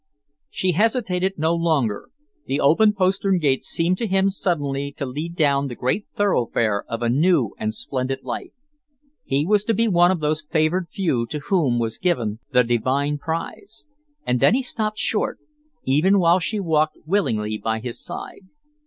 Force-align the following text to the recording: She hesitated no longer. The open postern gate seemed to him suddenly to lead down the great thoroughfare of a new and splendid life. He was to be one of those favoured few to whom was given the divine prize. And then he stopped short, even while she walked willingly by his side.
She 0.49 0.71
hesitated 0.71 1.37
no 1.37 1.53
longer. 1.53 2.09
The 2.47 2.59
open 2.59 2.91
postern 2.91 3.37
gate 3.37 3.63
seemed 3.63 3.99
to 3.99 4.07
him 4.07 4.31
suddenly 4.31 4.91
to 4.93 5.05
lead 5.05 5.35
down 5.35 5.67
the 5.67 5.75
great 5.75 6.07
thoroughfare 6.15 6.83
of 6.89 7.03
a 7.03 7.07
new 7.09 7.53
and 7.59 7.71
splendid 7.71 8.23
life. 8.23 8.51
He 9.23 9.45
was 9.45 9.63
to 9.65 9.75
be 9.75 9.87
one 9.87 10.09
of 10.09 10.19
those 10.19 10.41
favoured 10.41 10.89
few 10.89 11.27
to 11.27 11.37
whom 11.37 11.77
was 11.77 11.99
given 11.99 12.39
the 12.51 12.63
divine 12.63 13.19
prize. 13.19 13.85
And 14.25 14.39
then 14.39 14.55
he 14.55 14.63
stopped 14.63 14.97
short, 14.97 15.37
even 15.83 16.17
while 16.17 16.39
she 16.39 16.59
walked 16.59 16.97
willingly 17.05 17.59
by 17.59 17.79
his 17.79 18.03
side. 18.03 18.47